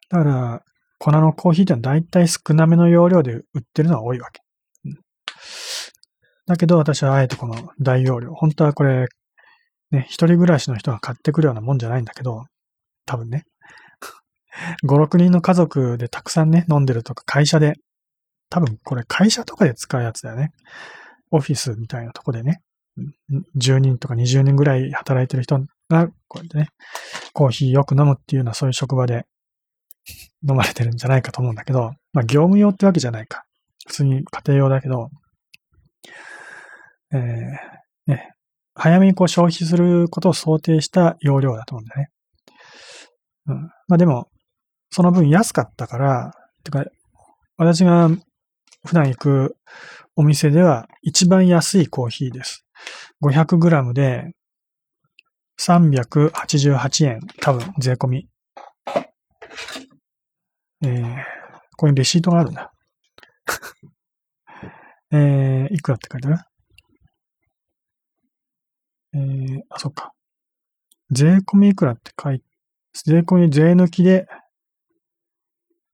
[0.09, 0.63] だから、
[0.99, 4.41] 粉のコーヒーってのは大体少なめの容量で売ってるのは多いわけ。
[6.47, 8.33] だけど私はあえてこの大容量。
[8.33, 9.07] 本当はこれ、
[9.91, 12.45] ね、一人暮らしの人が買ってくるようなもんじゃないんだけど、
[13.05, 13.45] 多分ね。
[14.87, 17.75] 5、6人の家族でたくさんね、飲んでるとか、会社で、
[18.49, 20.53] 多分これ会社とかで使うやつだよね。
[21.33, 22.61] オフィスみたいなとこでね、
[23.57, 26.69] 10人とか20人ぐらい働いてる人が、こうやってね、
[27.33, 29.27] コーヒーよく飲むっていうのはそういう職場で
[30.49, 33.45] 飲まれてるんじゃないかと思うんだけど、まあ業務用ってわけじゃないか。
[33.87, 35.11] 普通に家庭用だけど、
[37.13, 38.33] えー、ね、
[38.75, 42.11] 早めにこう消費することを想定した容量だと思うんだよね。
[43.47, 43.71] うん。
[43.89, 44.29] まあでも、
[44.91, 46.33] その分安かったから、
[46.65, 46.85] てか、
[47.57, 48.11] 私が
[48.85, 49.57] 普段行く
[50.15, 52.66] お店では一番安いコーヒーです。
[53.23, 54.33] 500g で
[55.61, 58.29] 388円、多分税込み。
[60.85, 62.73] えー、ここにレシートがあるんだ。
[65.13, 66.39] えー、いくらって書いてある？
[69.15, 70.13] えー、あ、そっか。
[71.11, 72.47] 税込みいくらって書いて、
[73.05, 74.27] 税込み税抜きで、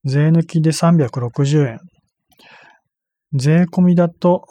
[0.04, 1.80] 税抜きで360円。
[3.34, 4.46] 税込みだと、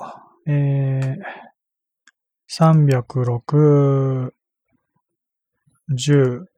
[0.48, 1.18] えー、
[2.52, 4.32] 360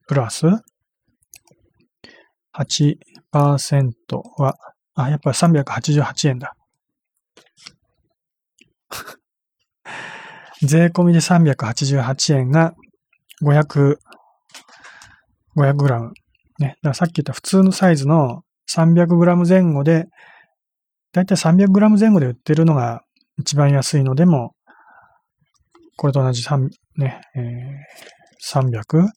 [0.08, 0.48] プラス
[2.56, 4.56] ？8%は、
[4.96, 6.56] あ、やっぱり388円だ。
[10.64, 12.74] 税込みで388円が
[13.44, 14.00] 500、
[15.56, 16.12] 500g。
[16.60, 16.60] ね。
[16.60, 20.08] だからさっき言った普通のサイズの 300g 前後で
[21.12, 23.04] だいたい 300g 前後で売ってるのが
[23.38, 24.56] 一番安いのでも、
[25.98, 29.10] これと同じ3、ね、えー、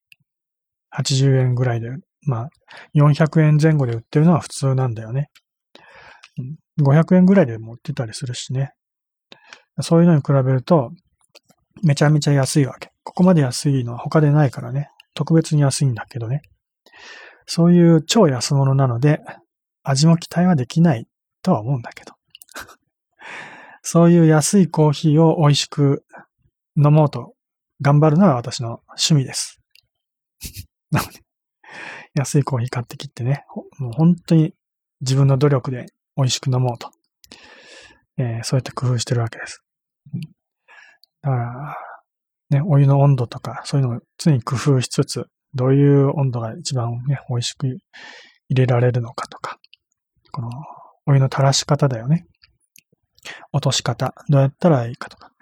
[1.03, 1.91] 380円ぐらいで、
[2.23, 2.49] まあ、
[2.95, 5.29] 400円前後で売ってるのは普通なんだよね。
[6.81, 8.73] 500円ぐらいでも売ってたりするしね。
[9.81, 10.91] そういうのに比べると、
[11.83, 12.91] めちゃめちゃ安いわけ。
[13.05, 14.89] ここまで安いのは他でないからね。
[15.15, 16.43] 特別に安いんだけどね。
[17.47, 19.21] そういう超安物なので、
[19.83, 21.07] 味も期待はできない
[21.43, 22.15] とは思うんだけど。
[23.83, 26.05] そういう安いコーヒーを美味しく
[26.77, 27.35] 飲もうと
[27.81, 29.61] 頑張るのが私の趣味です。
[30.91, 31.21] なので、
[32.15, 33.45] 安いコーヒー買ってきてね、
[33.79, 34.55] もう本当に
[35.01, 35.87] 自分の努力で
[36.17, 36.91] 美味しく飲もうと。
[38.19, 39.63] えー、そうやって工夫してるわけです。
[41.23, 41.77] だから、
[42.51, 47.79] ね、お湯の温度とか、そういうのを常に工夫しつつ、どういう温度が一番ね、美味しく入
[48.51, 49.59] れられるのかとか、
[50.33, 50.51] この
[51.07, 52.27] お湯の垂らし方だよね。
[53.53, 55.33] 落とし方、どうやったらいいかとか。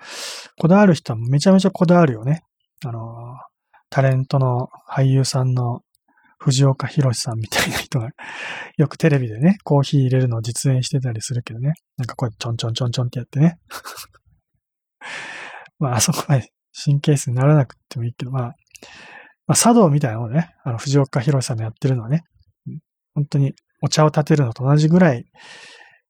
[0.58, 2.42] こだわる人はめちゃめちゃこだわるよね。
[2.84, 3.36] あの、
[3.90, 5.80] タレントの俳優さんの
[6.38, 8.10] 藤岡弘さんみたいな人が、
[8.76, 11.74] よくテレビでね、コーヒー入れるのを実演してたりするけどね。
[11.96, 13.58] なんかこうやってちょんちょんちょんちょんってやってね。
[15.78, 16.52] まあ、あそこまで
[16.84, 18.42] 神経質にならなくてもいいけど、まあ、
[19.46, 22.24] まあ、茶道みたいなのをね、あの、藤岡弘さんのやってるのはね、
[23.14, 25.26] 本当にお茶を立てるのと同じぐらい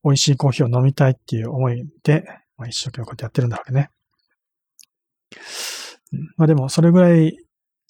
[0.04, 2.24] 美味しいコーヒーを飲みたいっていう思いで、
[2.56, 3.90] まあ、一生懸命こうやってやってるんだろうね。
[6.36, 7.36] まあでも、それぐらい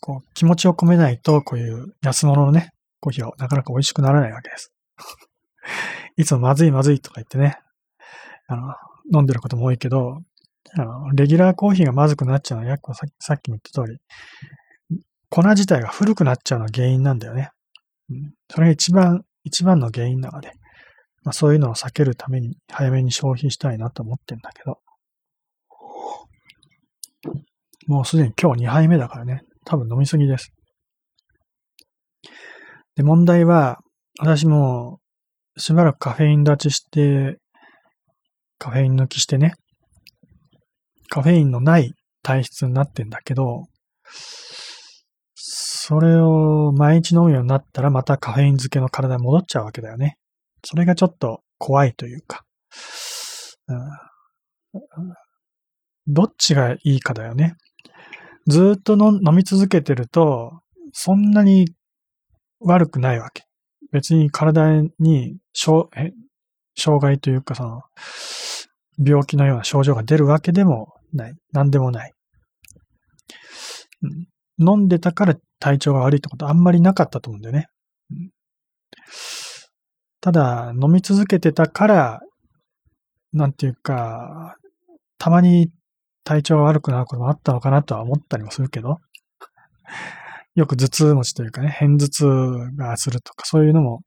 [0.07, 4.71] こう、気持ちを込めないと、こういう安物のね、コーヒーはなかなか美味しくならないわけです。
[6.19, 7.59] いつもまずいまずいとか言ってね、
[8.47, 8.75] あの、
[9.15, 10.21] 飲んでることも多いけど、
[10.75, 13.99] あの、レギュラーコーヒーがまずくなっちゃうのは、やっぱさっきも言った通り、
[15.31, 17.49] 粉自体が古くなっちゃうのが原因なんだよね。
[18.11, 20.53] うん、それが一番、一番の原因なので、
[21.25, 24.79] まあ、そういうのを避けるために早めに消費したいなと思ってんだけど、
[27.87, 29.43] もうすでに今日2杯目だからね。
[29.65, 30.53] 多分飲みすぎです。
[32.97, 33.79] で、問題は、
[34.21, 35.01] 私も
[35.57, 37.39] しばらくカフェイン立ちして、
[38.59, 39.55] カフェイン抜きしてね、
[41.09, 43.65] カフェインのない体質になってんだけど、
[45.35, 50.17] それを毎日飲むようになったらまたカフェイン漬けの体に戻っちゃうわけだよね。
[50.65, 52.45] それがちょっと怖いというか、
[53.69, 53.79] うん、
[56.07, 57.57] どっちがいいかだよね。
[58.47, 60.61] ずっとの飲み続けてると、
[60.93, 61.67] そんなに
[62.61, 63.45] 悪くないわけ。
[63.93, 65.89] 別に体に障
[67.01, 67.83] 害というか、その、
[68.99, 71.35] 病気のような症状が出るわけでもない。
[71.53, 72.13] 何でもない。
[74.03, 74.07] う
[74.65, 77.69] ん、飲んでたから体調が悪いってことあんまりなかったと思うんだよね。
[78.11, 78.31] うん、
[80.25, 82.21] ただ、飲み続けてたから、
[83.35, 84.57] なんていうか、
[85.19, 85.71] たまに
[86.25, 89.01] 体調が悪くなることもあったのかなとは思ったりもするけど、
[90.55, 92.25] よく頭痛持ちというかね、変頭痛
[92.75, 94.01] がするとか、そういうのも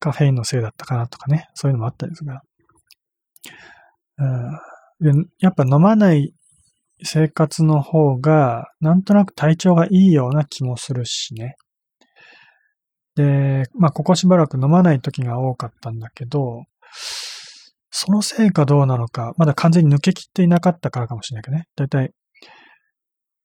[0.00, 2.42] カフェインのせいだったかなとかね、そういうのもあったりするが、
[4.98, 6.34] うん、やっぱ飲まない
[7.02, 11.56] 生活の方が、なんとなく体調がいいような気もするしね。
[13.20, 16.64] で、まあ、ここしばらく飲まない時が多かったんだけど、
[17.90, 21.66] そのせいかどうなのか、まだ完全に抜けきっていなかったからかもしれないけどね。
[21.76, 22.10] だいたい、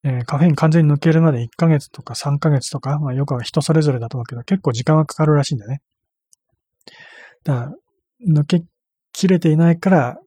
[0.04, 5.80] えー、カフェイン完全に抜けるまで1ヶ月とか3ヶ月とか、まあよくは人それぞれだと思うけど、結構時間がかかるらしいんだよね。
[7.44, 7.72] だから、
[8.40, 8.62] 抜け
[9.12, 10.18] きれていないから、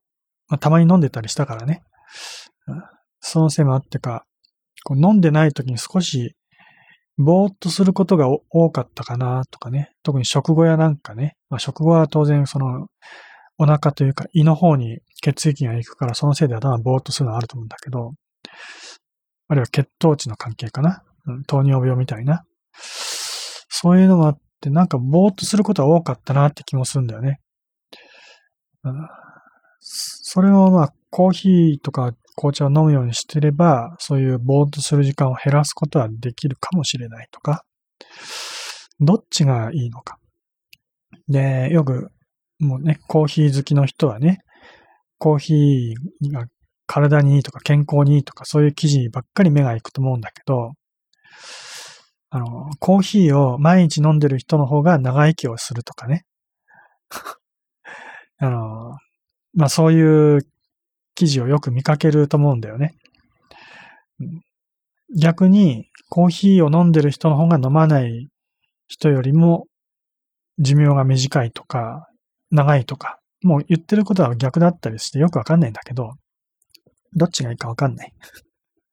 [0.48, 1.82] まあ、たまに飲んでたりしたからね。
[3.22, 4.26] そのせいもあってか、
[4.84, 6.36] こう飲んでない時に少し、
[7.20, 9.92] ぼーっとすることが多かったかなとかね。
[10.04, 11.36] 特に食後やなんかね。
[11.50, 12.88] まあ、食後は当然その、
[13.58, 18.14] お腹というか胃の方に血液が行くから、そのせいで頭ぼーっとするのはあると思うんだけど、
[19.50, 22.46] あるいは血糖値の関係かな、うん、糖尿病みたいな。
[22.72, 27.42] そういうのもあって、なんかぼーっとすることは多かったなって気もするんだよね。
[28.86, 28.94] うん、
[29.82, 37.66] それをまあ、コーヒーとか紅茶を飲むようにしてれば、そういうぼーっとする時間を減らすことはできるかもしれないとか、
[39.02, 40.18] どっちがいいのか。
[41.28, 42.12] で、よく
[42.60, 44.40] もうね、コーヒー好きの人はね、
[45.18, 46.46] コーヒーが
[46.88, 50.72] 体にいいとか健康にいいとかそういう記事ばっかり目が行くと思うんだけど、
[52.30, 56.24] あの、コーヒーを毎日飲んでる人の方が長生きをするとかね。
[58.38, 58.98] あの、
[59.54, 60.48] まあ、そういう
[61.20, 62.94] 記事をよく見かけると思うんだよね。
[65.14, 68.30] 逆に、コーヒーを飲んでる人の方が飲まない
[68.88, 69.66] 人よりも
[70.60, 72.08] 寿命が短いとか、
[72.52, 76.14] 長いとか、もう言ってることは逆だったりしてよくわかんないんだけど、
[77.14, 78.14] どっちがいいかわかんない。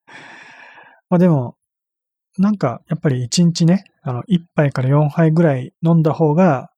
[1.08, 1.54] まあでも、
[2.38, 6.70] なんかやっぱり1日ね、あの、1杯から4杯ぐらい飲んだ方が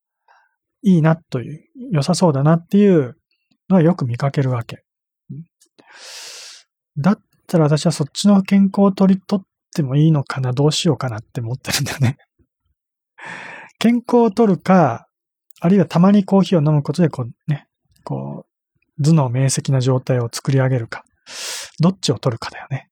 [0.82, 3.16] いいなという、良さそうだなっていう
[3.70, 4.84] のはよく見かけるわけ。
[6.96, 12.18] だったら私はそっちの健康を取り取ってもいいのかな、どうしようかなって思ってるんだよね。
[13.78, 15.08] 健康を取るか、
[15.60, 17.66] あるいはたまにコーヒーを飲むことで、こうね、
[18.04, 18.46] こ
[18.98, 21.04] う、頭脳明晰な状態を作り上げるか、
[21.80, 22.88] どっちを取るかだよね。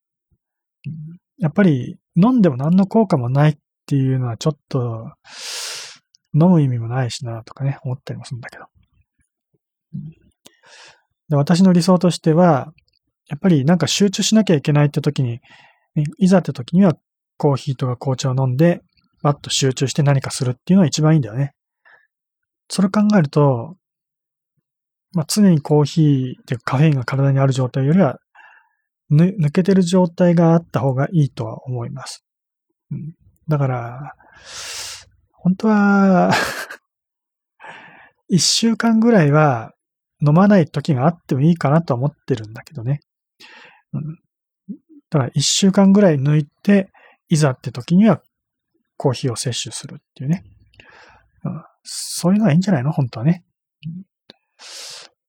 [1.38, 3.56] やっぱり飲んでも何の効果もないっ
[3.87, 5.12] ていうのはちょっと、
[6.35, 8.66] 飲む意味もないしなとかね、思ったりもするんだけど。
[11.28, 12.72] で私の理想としては、
[13.28, 15.40] やっぱりなんか集中しなきゃいけないって時に、
[16.18, 16.94] いざって時には
[17.36, 18.80] コーヒーとか紅茶を飲んで、
[19.22, 21.52] バッと集中して何かするっていうのが一番いいんだよね。
[22.68, 23.76] それ考えると、
[25.12, 28.18] まあ、常にコーヒーっていうカフェインが体にある状態よりは、
[29.10, 32.24] 抜けてる状態があった方がいいとは思います。
[32.90, 33.14] うん、
[33.48, 34.14] だから、
[35.32, 36.32] 本当は
[38.28, 39.72] 一週間ぐらいは
[40.26, 43.00] 飲まない時があってもいいかなとは思ってるんだけどね。
[43.92, 44.03] うん、
[45.11, 46.90] だから一週間ぐらい抜いて、
[47.29, 48.20] いざって時には
[48.96, 50.44] コーヒーを摂取するっていうね。
[51.44, 52.92] うん、そういうのはいいんじゃないの？
[52.92, 53.44] 本当はね。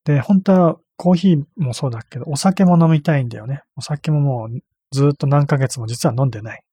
[0.06, 3.62] で、本当はコーヒーもそうだけど、お酒も飲みたいんだよね。
[3.76, 4.60] お酒ももう
[4.92, 6.64] ずっと何ヶ月も実は飲んでない。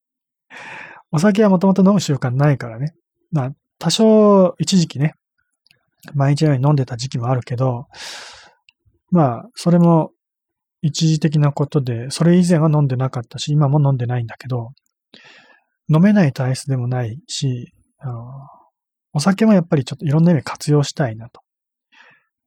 [1.12, 2.94] お酒はもともと飲む習慣ないからね。
[3.30, 5.14] まあ、多少一時期ね、
[6.14, 7.86] 毎日のように飲んでた時期もあるけど、
[9.10, 10.12] まあ、それも
[10.82, 14.70] 一時的なことで、それ以前は飲んでなかったし、今も飲んでないんだけど、
[15.92, 18.22] 飲めない体質でもないし、あの
[19.12, 21.40] お酒もやっぱりちょっといろんな意味活用したいなと。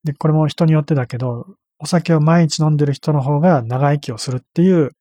[0.04, 1.46] で、これも人によってだけど、
[1.80, 4.92] お酒を毎日飲んでる人の方が長生きをするっていう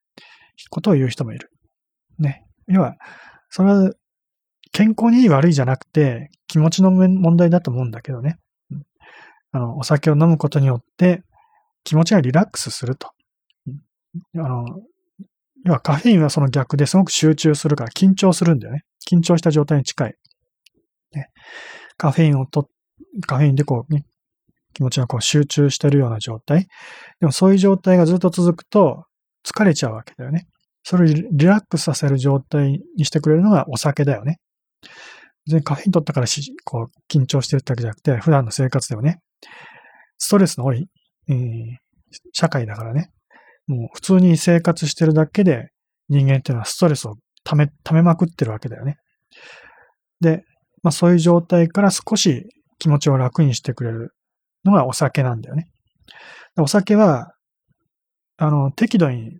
[0.70, 1.50] ことを言う人もいる。
[2.18, 2.44] ね。
[2.68, 2.96] 要は、
[3.50, 3.92] それは
[4.72, 8.38] 健康にいい悪いじゃなくて気持ちの問題だと思うんだけどね。
[9.52, 11.22] あの、お酒を飲むことによって
[11.84, 13.10] 気持ちがリラックスすると。
[14.36, 14.64] あの、
[15.64, 18.84] 要はカフェインはその逆ですごく集中するから緊張するんだよね。
[19.10, 20.14] 緊張した状態に近い。
[21.12, 21.28] ね、
[21.96, 22.68] カフェインをと、
[23.26, 24.04] カフェインでこう、ね、
[24.74, 26.68] 気持ちがこう集中してるような状態。
[27.20, 29.04] でもそういう状態がずっと続くと
[29.44, 30.46] 疲れちゃうわけだよね。
[30.84, 34.38] それをリラックスさせる状態にしてくれるのがお酒だよね。
[35.46, 39.20] 別にカフェイン取ったからし、こう、緊張してるってわけじゃなくて、普段の生活ではね、
[40.18, 40.88] ストレスの多い、
[41.28, 41.76] えー、
[42.32, 43.10] 社会だからね、
[43.68, 45.70] もう普通に生活してるだけで
[46.08, 48.96] 人間っていうのはストレスを溜め、溜めまくってるわけだよね。
[50.20, 50.42] で、
[50.82, 52.46] まあそういう状態から少し
[52.78, 54.12] 気持ちを楽にしてくれる
[54.64, 55.68] のがお酒なんだよね。
[56.58, 57.32] お酒は、
[58.36, 59.38] あの、適度に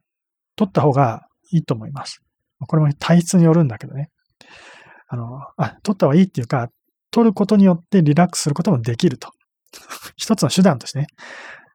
[0.57, 2.21] 取った方がいいと思います。
[2.61, 4.11] これも体質によるんだけどね。
[5.09, 6.69] あの、あ、取った方がいいっていうか、
[7.11, 9.31] 取ることによってリラックスすることもできると。
[10.17, 11.07] 一つの手段としてね。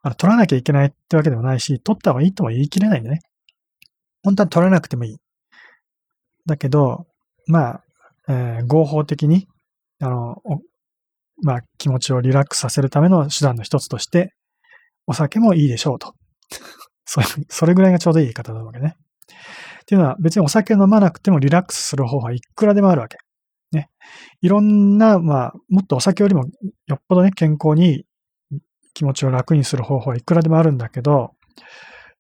[0.04, 3.20] あの、取らなきゃいけないってわけでもないし、取った方がいいとも言い切れないんでね。
[4.22, 5.18] 本当は取らなくてもいい。
[6.46, 7.06] だけど、
[7.48, 7.84] まあ、
[8.30, 9.48] えー、合法的に、
[10.02, 10.36] あの、
[11.42, 14.34] まあ、気持ちをリラックスさせるための手段の一つとして、
[15.08, 16.14] お酒もいいでしょうと。
[17.06, 18.96] それ、それぐらいがちょうどいい言い方なわけね。
[19.82, 23.18] っていうのは別にお酒飲まなくてもリラックスする方法はいくらでもあるわけ。
[23.72, 23.90] ね。
[24.42, 26.46] いろんな、まあ、もっとお酒よりも
[26.88, 28.06] よっぽどね、健康に
[28.94, 31.34] 気持ちを楽にする方法はいくらでもあるんだけど、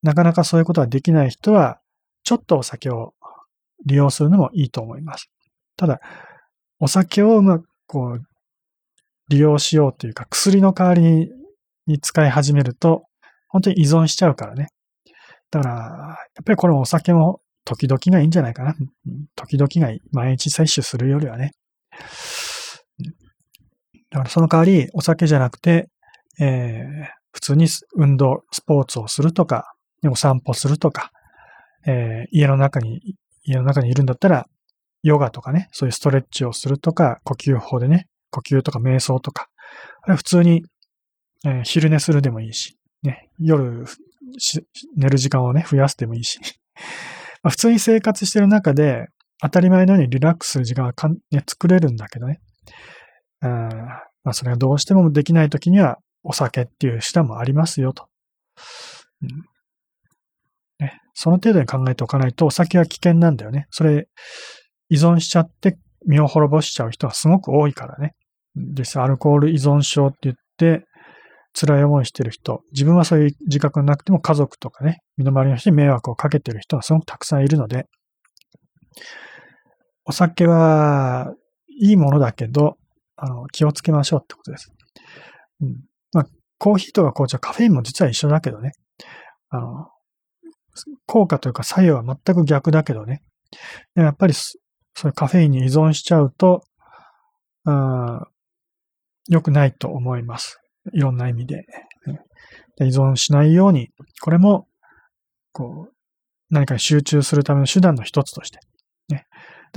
[0.01, 1.79] なかなかそういうことができない人は、
[2.23, 3.13] ちょっとお酒を
[3.85, 5.29] 利用するのもいいと思います。
[5.77, 5.99] ただ、
[6.79, 8.21] お酒をうまくこう、
[9.29, 11.29] 利用しようというか、薬の代わりに
[11.87, 13.05] に使い始めると、
[13.47, 14.69] 本当に依存しちゃうからね。
[15.51, 18.75] だから、やっぱりこれお酒も時々がいいんじゃないかな。
[19.35, 20.01] 時々がいい。
[20.11, 21.51] 毎日摂取するよりはね。
[24.09, 25.89] だからその代わり、お酒じゃなくて、
[26.39, 29.73] えー、普通に運動、スポーツをするとか、
[30.09, 31.11] お散歩するとか、
[31.85, 34.47] えー、家の中に、家の中にいるんだったら、
[35.03, 39.47] ヨガとかね、そういうストレッチをするとか、呼吸法でね、呼吸とか瞑想とか、
[40.15, 40.63] 普通に、
[41.45, 43.85] えー、昼寝するでもいいし、ね、夜
[44.95, 46.39] 寝る時間をね、増やすでもいいし、
[47.43, 49.07] まあ、普通に生活してる中で、
[49.41, 52.39] 当たり前のようにリラックスする時間はかん、ね、作れるんだけどね。
[53.41, 53.47] あ
[54.23, 58.07] まあ、それがどうしてもできないときには、お酒っていう手段もありますよと。
[59.21, 59.29] うん
[60.79, 63.67] ね、その程度に考えておかないと、お酒は危険なんだよね。
[63.69, 64.07] それ、
[64.89, 68.13] 依存しちゃって身を滅ぼしちゃう人がすごく多いからね。
[68.55, 70.85] 実際アルコール依存症って言って、
[71.55, 77.85] 辛い思いしてる人、自分はそういう自覚なくても家族とかね、身の回りの人に迷惑をかけてる人がすごくたくさんいるので、
[80.05, 81.33] お酒は
[81.79, 82.77] いいものだけど、
[83.15, 84.71] あの、気をつけましょうってことです。
[85.61, 85.83] うん。
[86.63, 88.71] コーヒーとか紅茶、カフェインも実は一緒だけどね。
[89.49, 89.89] あの、
[91.05, 93.21] 効果というか作用は全く逆だけどね。
[93.95, 94.55] でもやっぱり、そ
[95.03, 96.63] ういうカフェインに依存しちゃうと、
[99.27, 100.61] 良くないと思います。
[100.93, 101.65] いろんな意味で。
[102.79, 103.89] 依存しないように、
[104.21, 104.69] これも、
[105.51, 105.93] こう、
[106.49, 108.59] 何かに集中するための手段の一つとして。
[109.09, 109.25] ね。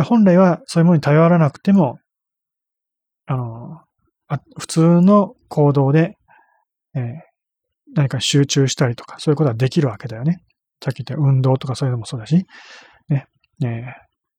[0.04, 1.98] 本来はそういうものに頼らなくても、
[3.26, 3.80] あの、
[4.28, 6.16] あ普通の行動で、
[6.96, 7.02] えー、
[7.94, 10.40] 何か集中したりとか、そういうことができるわけだよね。
[10.82, 12.46] さっき言った運動とかそういうのもそうだし、
[13.08, 13.26] ね、
[13.62, 13.82] えー、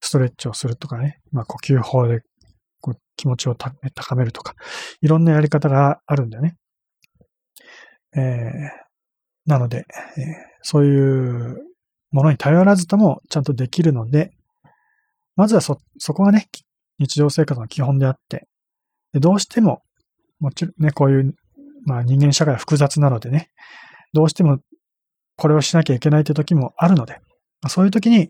[0.01, 2.21] ストレッチをするとかね、まあ、呼吸法で
[2.81, 4.53] こう気持ちを高めるとか、
[5.01, 6.55] いろんなやり方があるんだよね。
[8.15, 9.85] えー、なので、
[10.17, 10.23] えー、
[10.61, 11.57] そういう
[12.11, 14.31] ものに頼らずともちゃんとできるので、
[15.35, 16.47] まずはそ、そこがね、
[16.99, 18.47] 日常生活の基本であって、
[19.13, 19.81] でどうしても、
[20.39, 21.35] もちろんね、こういう、
[21.87, 23.49] まあ人間社会は複雑なのでね、
[24.13, 24.59] どうしても
[25.37, 27.19] これをしなきゃいけないという時もあるので、
[27.61, 28.29] まそういう時に、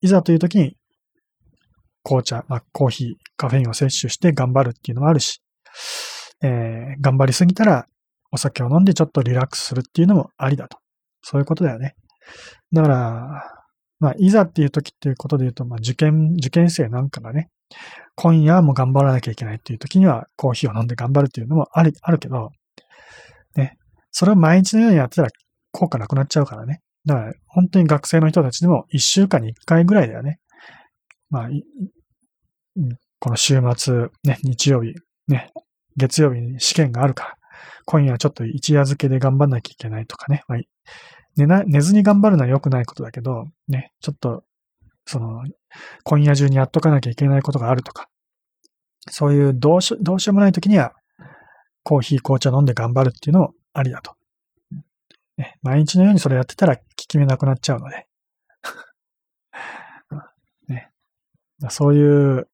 [0.00, 0.76] いざという時に、
[2.02, 5.42] 紅茶、まあ、コーヒー、カフェインを摂取して頑張るっていうのもあるし、
[6.42, 7.86] えー、頑張りすぎたら
[8.30, 10.78] お酒を飲んでちょっとリラックスするっていうのもありだと。
[11.22, 11.94] そういうことだよね。
[12.72, 13.42] だから、
[13.98, 17.48] まあ、いざっていう時っていうことで言うと、まあ、受験、受験生なんかがね、
[18.14, 22.50] 今夜も頑張らなきゃいけないっていう時にはコーヒーを飲んで頑張るっていうのもある、あるけど、
[23.56, 23.76] ね、
[24.10, 25.28] それを毎日のようにやってたら
[25.72, 26.80] 効果なくなっちゃうからね。
[27.06, 30.38] だから、本当に学生の人たちでも1週間に1回ぐらいだよね。
[31.30, 31.48] まあ、
[33.18, 34.94] この週末、ね、日曜日、
[35.28, 35.50] ね、
[35.96, 37.34] 月曜日に試験があるから、
[37.86, 40.42] 今夜ちょっと一夜漬けで頑張んなきゃいけないとかね。
[40.48, 40.58] まあ、
[41.36, 44.44] 寝な、寝ずに頑張るのは良くないことだけど、ね、ちょっと、
[45.06, 45.42] その、
[46.04, 48.08] 今夜中にやっとかなきゃいけないことがあるとか、
[49.10, 50.92] そういうどうしどうしようもない時には、
[51.84, 54.16] コーヒー、紅茶飲んで頑張るっていうのもありだと。
[55.36, 58.06] ね、毎日のようにそれやってたら効き目なくなっちゃうので。
[60.68, 60.90] ね、
[61.68, 62.48] そういう、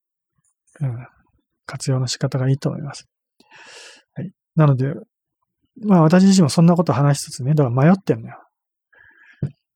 [0.80, 1.06] うん、
[1.66, 3.08] 活用の仕方がいいと思います。
[4.14, 4.94] はい、なので、
[5.82, 8.42] まあ私自身もそんなこと話しつつね、だから迷ってんのよ。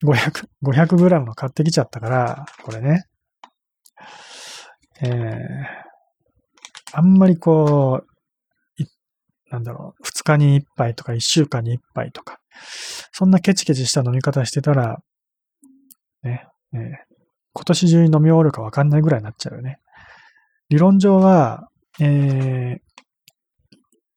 [0.05, 3.05] 500、500グラムの買ってきちゃったから、これね。
[5.01, 5.11] えー、
[6.93, 8.14] あんまりこう、
[9.55, 12.41] なんだろう、2日に1杯とか1週間に1杯とか、
[13.13, 14.99] そんなケチケチした飲み方してたら、
[16.25, 17.05] ね、ね
[17.53, 19.79] 今年中に飲み終わるかわかんないぐらいになっちゃうよね。
[20.71, 21.69] 理論上は、
[22.01, 22.79] え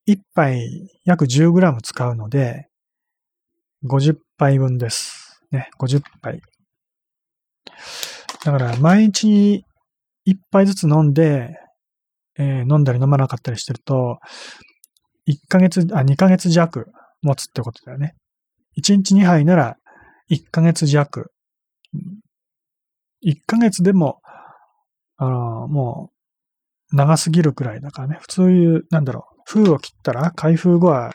[0.08, 2.68] ー、1杯約 10g 使うので、
[3.86, 5.40] 50杯分です。
[5.52, 6.42] ね、50杯。
[8.44, 9.66] だから、毎日に
[10.28, 11.56] 1杯ずつ飲んで、
[12.40, 14.18] えー、飲んだり飲まなかったりしてると、
[15.28, 16.88] 1ヶ月、あ、2ヶ月弱
[17.22, 18.16] 持つってことだよね。
[18.78, 19.78] 1日2杯なら
[20.30, 21.32] 1ヶ月弱。
[23.26, 24.22] 1ヶ月でも、
[25.18, 26.12] あの、も
[26.92, 28.18] う、長すぎるくらいだからね。
[28.22, 31.12] 普通いう、なんだろう、封を切ったら、開封後は、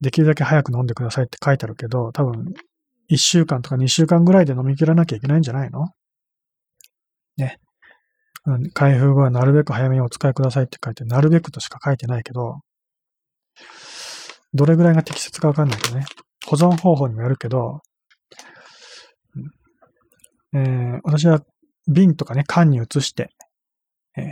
[0.00, 2.52] できるだけ早く飲んでくださいって書いてあるけど、多分、
[3.10, 5.86] 1週間とか2週間ぐらいで飲み切らなきゃいけないんじゃないの？
[7.36, 7.58] ね。
[8.74, 12.60] 開封後はなるべく早めにお使いくださいって書いて、なるべくとしか書いてないけど、
[14.54, 16.04] どれぐらいが適切かわかんないけどね。
[16.46, 17.80] 保存方法にもよるけど、
[20.54, 21.40] えー、私は
[21.90, 23.30] 瓶とかね、缶に移して、
[24.16, 24.24] えー、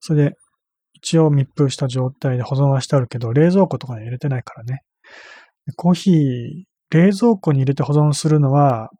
[0.00, 0.36] それで
[0.94, 4.82] 一応密封した状態で保存はしてあるけど、冷蔵庫とかに入れてないからね。
[5.76, 8.90] コーヒー、冷蔵庫に入れて保存するのは、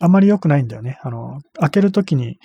[0.00, 0.98] あまり良くないんだよね。
[1.02, 2.38] あの、開けるときに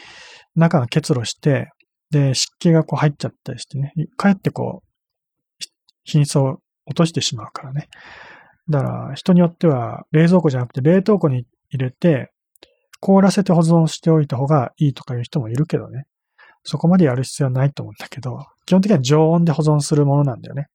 [0.55, 1.69] 中が結露して、
[2.11, 5.63] で、湿気がこう入っちゃったりしてね、かえってこう、
[6.03, 7.89] 品質を落としてしまうからね。
[8.69, 12.31] だから人によっては冷蔵庫じゃなくて冷凍庫に入れて
[12.99, 16.05] 凍らせて保存しておいた方がいいとかいう人もいるけどね。
[16.63, 20.67] そこまでやる必要はないと思うんだけど、基本的には常温で保存するものなんだよね。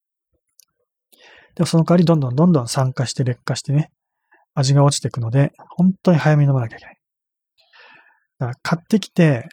[1.55, 3.91] でもその代わりどんどんどんどん酸化して劣化してね、
[4.55, 6.99] 味が落ちていくので、本当に早めに飲まなきゃいけない。
[8.39, 9.49] だから買ってきて、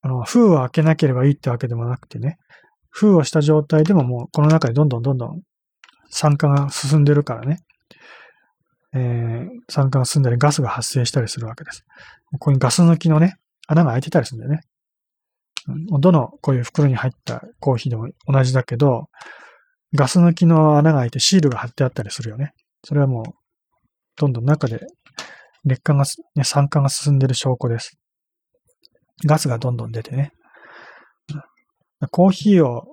[0.00, 2.38] あの、封を開けなければいいってわけでもなくてね、
[2.90, 5.42] 封をした状態でももうこの中でどんどんどんどん
[6.12, 7.60] 酸化が進んでるからね、
[8.94, 11.84] えー、酸化が進んだりガスが発生したりするわけです。
[12.32, 13.36] ここにガス抜きのね、
[13.66, 14.60] 穴が開いてたりするんだよね。
[16.00, 19.06] どのこういう袋に入ったコーヒーでも同じだけど、
[19.94, 22.52] ガス抜きの穴が開いてシールが貼ってあったりするよね。
[22.84, 23.24] それはもう、
[24.16, 24.80] どんどん中で
[25.64, 26.04] 劣化が、
[26.34, 27.96] ね、酸化が進んでる証拠です。
[29.24, 30.32] ガスがどんどん出てね。
[32.10, 32.91] コーヒーを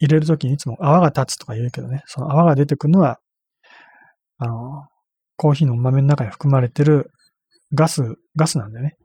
[0.00, 3.18] 入れるときにいつも泡が立つとか言うけどね、その泡が出てくるのは、
[4.38, 4.86] あの、
[5.36, 7.10] コーヒーの豆の中に含まれてる
[7.74, 8.96] ガス、ガスなんだよね。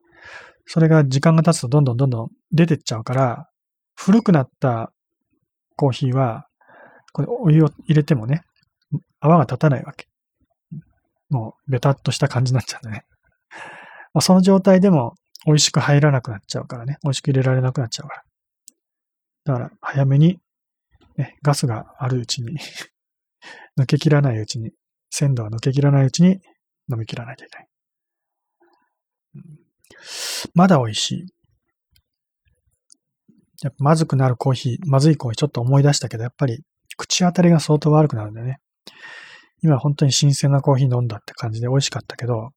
[0.65, 3.49] それが時間が経つとどんどんどんどん出てっちゃうから、
[3.95, 4.91] 古くなった
[5.75, 6.47] コーヒーは、
[7.13, 8.43] これお湯を入れてもね、
[9.19, 10.07] 泡が立たないわけ。
[11.29, 13.05] もう、ベタっとした感じになっちゃうんだね。
[14.13, 15.15] ま、その状態でも
[15.45, 16.97] 美味しく入らなくなっちゃうからね。
[17.03, 18.23] 美味しく入れられなくなっちゃうから。
[19.45, 20.39] だから、早めに、
[21.18, 22.57] ね、ガスがあるうちに
[23.80, 24.72] 抜けきらないうちに、
[25.09, 26.41] 鮮度が抜けきらないうちに
[26.91, 27.68] 飲み切らなきゃいけない。
[30.53, 31.26] まだ美味しい。
[33.61, 36.63] やっぱまずくなるコーヒー、まずいコーヒーちょっと思い出したけど、やっぱり
[36.97, 38.59] 口当たりが相当悪くなるんだよね。
[39.61, 42.51] 今本当に新鮮なコーヒー飲んだって感じで美味しかったけど、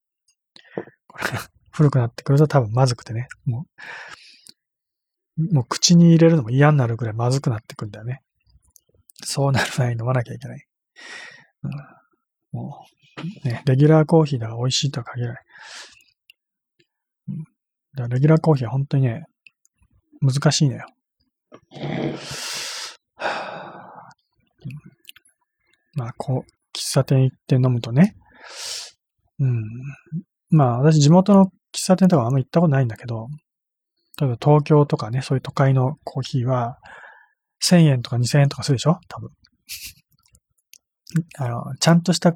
[1.06, 1.24] これ
[1.72, 3.66] 古くなってくると多分まずくてね、も
[5.38, 8.22] う、もう口に入れるのも嫌になるぐらいまずくなってくんだよね。
[9.24, 10.64] そうなる前に飲まなきゃいけない。
[11.64, 11.70] うん、
[12.52, 12.86] も
[13.44, 15.42] う、ね、レギュラーコーヒーだが美味しいとは限らない。
[17.28, 17.48] うん、だか
[18.02, 19.24] らレギュラーコーヒーは本当にね、
[20.20, 20.86] 難しいのよ。
[25.94, 28.14] まあ、こう、喫茶店行って飲むとね。
[29.40, 29.64] うん。
[30.50, 31.50] まあ、私地元の喫
[31.84, 33.26] 茶店とかあんま行ったことないんだけど、
[34.20, 36.78] 例えば東京とかね、そういう都会のコーヒーは、
[37.64, 38.98] 1000円とか2000円とかするでしょ？
[39.08, 39.30] 多分。
[41.38, 42.34] あの、ちゃんとした、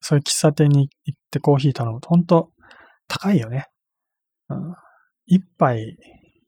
[0.00, 2.50] そういう喫茶店に行ってコーヒー頼むと、ほんと
[3.06, 3.66] 高いよね。
[4.48, 4.74] うん。
[5.26, 5.96] 一杯、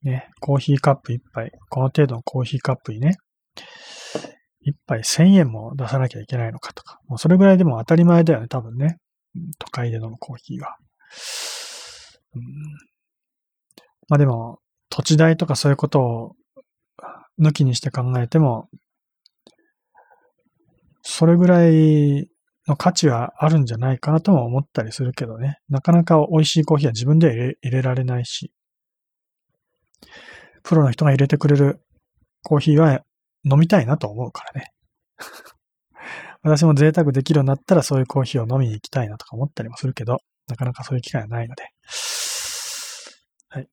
[0.02, 3.16] ね、コーヒーカップ一杯、この程度のコーヒーカップにね、
[4.62, 6.98] 一杯千円も出さなきゃいけないのかとか。
[7.06, 8.98] もうそれぐらいでも当たり前だよね、多分ね。
[9.58, 10.76] 都会で飲むコーヒーは。
[12.34, 12.42] うん、
[14.08, 14.58] まあでも、
[14.88, 16.36] 土地代とかそういうことを
[17.40, 18.68] 抜きにして考えても、
[21.02, 22.28] それぐらい
[22.66, 25.58] の価値はあるんじゃないかなとも思ったりするけどね。
[25.68, 28.52] なかなか美味しいコーヒーは自分では入れられないし、
[30.62, 31.80] プロの人が入れてくれる
[32.42, 33.00] コーヒーは
[33.44, 34.72] 飲みたいなと思うからね。
[36.42, 40.18] 私も贅沢できるようになったらそういうコーヒーを飲みに行きたいなとか思ったりもするけど、
[40.48, 41.64] なかなかそういう機会はないので。